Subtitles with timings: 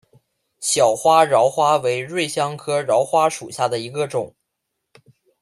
[0.59, 4.33] 小花荛花为瑞香科荛花属下的一个种。